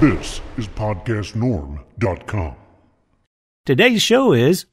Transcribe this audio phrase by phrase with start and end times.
[0.00, 2.54] This is PodcastNorm.com.
[3.66, 4.66] Today's show is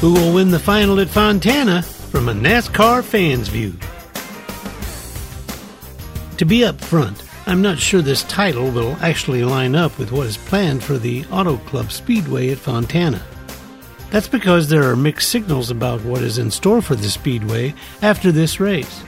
[0.00, 3.78] Who will win the final at Fontana from a NASCAR fan's view?
[6.36, 10.26] To be up front, I'm not sure this title will actually line up with what
[10.26, 13.22] is planned for the Auto Club Speedway at Fontana.
[14.10, 17.72] That's because there are mixed signals about what is in store for the Speedway
[18.02, 19.02] after this race.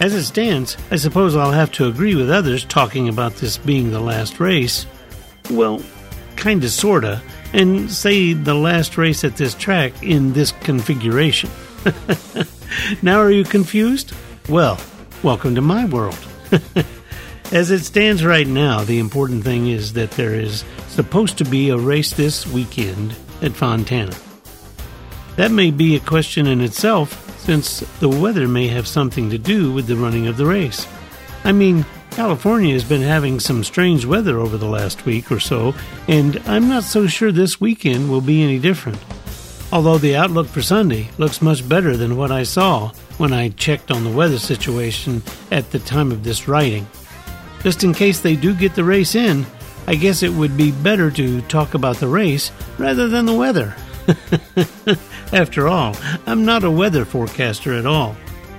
[0.00, 3.90] As it stands, I suppose I'll have to agree with others talking about this being
[3.90, 4.86] the last race.
[5.50, 5.82] Well,
[6.36, 7.20] kinda sorta,
[7.52, 11.50] and say the last race at this track in this configuration.
[13.02, 14.12] now are you confused?
[14.48, 14.78] Well,
[15.24, 16.18] welcome to my world.
[17.50, 21.70] As it stands right now, the important thing is that there is supposed to be
[21.70, 24.14] a race this weekend at Fontana.
[25.36, 29.72] That may be a question in itself, since the weather may have something to do
[29.72, 30.86] with the running of the race.
[31.44, 35.74] I mean, California has been having some strange weather over the last week or so,
[36.08, 38.98] and I'm not so sure this weekend will be any different.
[39.72, 43.90] Although the outlook for Sunday looks much better than what I saw when I checked
[43.90, 46.86] on the weather situation at the time of this writing.
[47.62, 49.46] Just in case they do get the race in,
[49.86, 53.74] I guess it would be better to talk about the race rather than the weather.
[55.32, 55.94] After all,
[56.26, 58.16] I'm not a weather forecaster at all.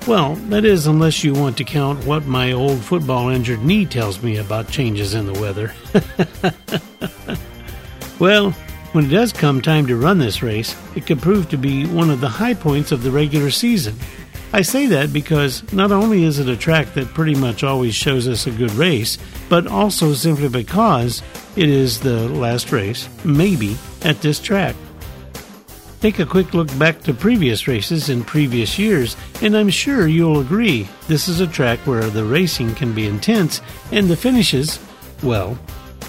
[0.08, 4.22] Well, that is, unless you want to count what my old football injured knee tells
[4.24, 5.74] me about changes in the weather.
[8.20, 8.52] well,
[8.94, 12.10] when it does come time to run this race, it could prove to be one
[12.10, 13.96] of the high points of the regular season.
[14.52, 18.28] I say that because not only is it a track that pretty much always shows
[18.28, 21.22] us a good race, but also simply because
[21.56, 24.76] it is the last race, maybe, at this track.
[26.02, 30.40] Take a quick look back to previous races in previous years, and I'm sure you'll
[30.40, 34.80] agree this is a track where the racing can be intense and the finishes,
[35.22, 35.60] well,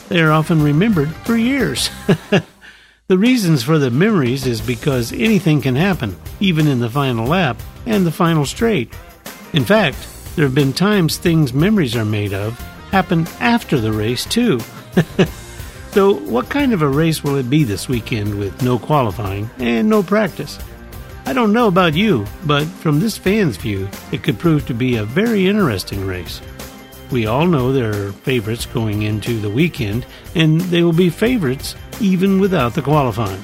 [0.08, 1.90] they are often remembered for years.
[3.08, 7.60] the reasons for the memories is because anything can happen, even in the final lap
[7.84, 8.94] and the final straight.
[9.52, 9.98] In fact,
[10.36, 12.56] there have been times things memories are made of
[12.92, 14.60] happen after the race, too.
[15.92, 19.88] So, what kind of a race will it be this weekend with no qualifying and
[19.88, 20.56] no practice?
[21.26, 24.96] I don't know about you, but from this fan's view, it could prove to be
[24.96, 26.40] a very interesting race.
[27.10, 30.06] We all know there are favorites going into the weekend,
[30.36, 33.42] and they will be favorites even without the qualifying.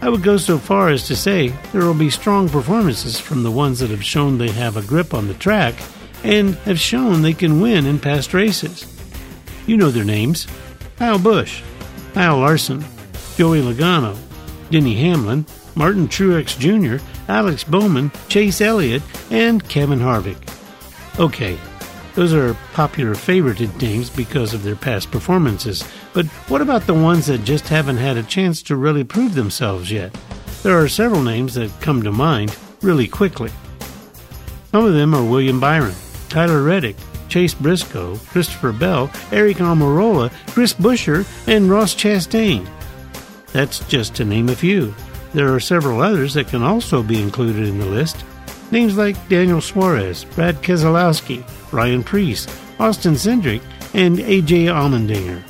[0.00, 3.52] I would go so far as to say there will be strong performances from the
[3.52, 5.76] ones that have shown they have a grip on the track
[6.24, 8.84] and have shown they can win in past races.
[9.66, 10.48] You know their names
[10.98, 11.62] Kyle Busch,
[12.12, 12.84] Kyle Larson,
[13.36, 14.16] Joey Logano,
[14.70, 20.36] Denny Hamlin, Martin Truex Jr., Alex Bowman, Chase Elliott, and Kevin Harvick.
[21.20, 21.56] Okay,
[22.14, 27.26] those are popular favorited names because of their past performances, but what about the ones
[27.26, 30.12] that just haven't had a chance to really prove themselves yet?
[30.64, 33.52] There are several names that come to mind really quickly.
[34.72, 35.94] Some of them are William Byron,
[36.28, 36.96] Tyler Reddick,
[37.28, 42.68] Chase Briscoe, Christopher Bell, Aric Almirola, Chris Buescher, and Ross Chastain.
[43.52, 44.94] That's just to name a few.
[45.34, 48.24] There are several others that can also be included in the list.
[48.70, 52.46] Names like Daniel Suarez, Brad Keselowski, Ryan Preece,
[52.78, 53.62] Austin Cindric,
[53.94, 55.42] and AJ Allmendinger.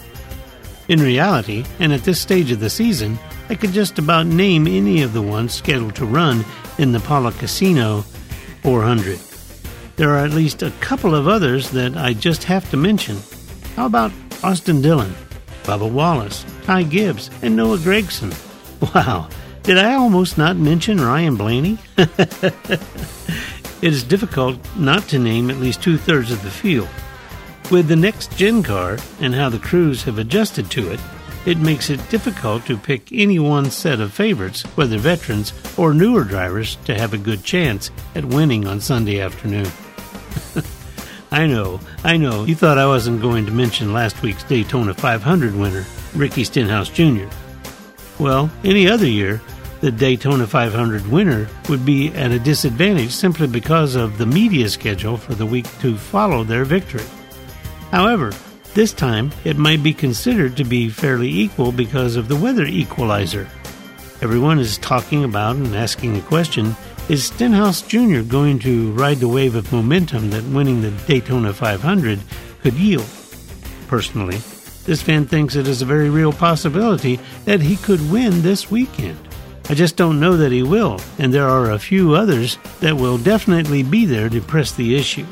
[0.89, 3.19] In reality, and at this stage of the season,
[3.51, 6.45] I could just about name any of the ones scheduled to run
[6.79, 8.03] in the Pala Casino
[8.63, 9.28] 400.
[9.99, 13.19] There are at least a couple of others that I just have to mention.
[13.75, 14.13] How about
[14.45, 15.13] Austin Dillon,
[15.65, 18.33] Bubba Wallace, Ty Gibbs, and Noah Gragson?
[18.95, 19.29] Wow,
[19.65, 21.79] did I almost not mention Ryan Blaney?
[21.97, 22.81] it
[23.83, 26.89] is difficult not to name at least two thirds of the field.
[27.73, 31.01] With the next gen car and how the crews have adjusted to it,
[31.45, 36.23] it makes it difficult to pick any one set of favorites, whether veterans or newer
[36.23, 39.67] drivers, to have a good chance at winning on Sunday afternoon.
[41.31, 42.45] I know, I know.
[42.45, 45.85] You thought I wasn't going to mention last week's Daytona 500 winner,
[46.15, 47.27] Ricky Stenhouse Jr.
[48.19, 49.41] Well, any other year,
[49.81, 55.17] the Daytona 500 winner would be at a disadvantage simply because of the media schedule
[55.17, 57.05] for the week to follow their victory.
[57.93, 58.33] However,
[58.75, 63.49] this time it might be considered to be fairly equal because of the weather equalizer.
[64.21, 66.75] Everyone is talking about and asking the question
[67.09, 68.21] is Stenhouse Jr.
[68.21, 72.21] going to ride the wave of momentum that winning the Daytona 500
[72.63, 73.07] could yield?
[73.87, 74.37] Personally,
[74.85, 79.19] this fan thinks it is a very real possibility that he could win this weekend.
[79.71, 83.17] I just don't know that he will, and there are a few others that will
[83.17, 85.27] definitely be there to press the issue.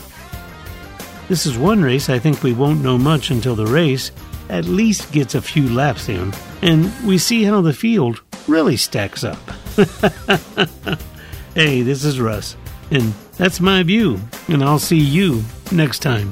[1.29, 4.13] This is one race I think we won't know much until the race
[4.49, 6.33] at least gets a few laps in,
[6.63, 9.39] and we see how the field really stacks up.
[11.57, 12.55] hey, this is Russ,
[12.91, 15.43] and that's my view, and I'll see you
[15.73, 16.31] next time,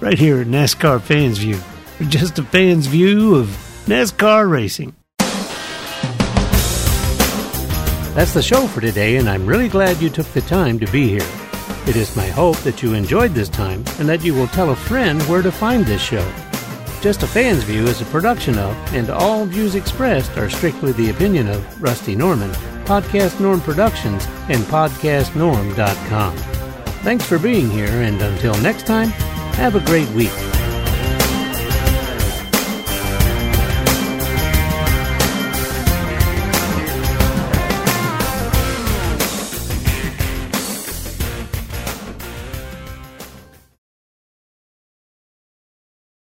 [0.00, 1.58] right here at NASCAR Fans View,
[2.10, 3.46] just a fan's view of
[3.86, 4.94] NASCAR racing.
[8.14, 11.08] That's the show for today, and I'm really glad you took the time to be
[11.08, 11.26] here.
[11.86, 14.76] It is my hope that you enjoyed this time and that you will tell a
[14.76, 16.30] friend where to find this show.
[17.00, 21.08] Just a Fan's View is a production of, and all views expressed are strictly the
[21.08, 22.50] opinion of Rusty Norman,
[22.86, 26.36] Podcast Norm Productions, and PodcastNorm.com.
[27.02, 29.08] Thanks for being here, and until next time,
[29.58, 30.55] have a great week.